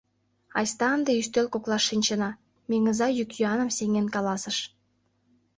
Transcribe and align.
—Айста 0.57 0.87
ынде 0.95 1.11
ӱстел 1.21 1.47
коклаш 1.53 1.83
шинчына,— 1.89 2.29
Меҥыза 2.69 3.07
йӱк-йӱаным 3.17 3.69
сеҥен 3.77 4.07
каласыш. 4.15 4.57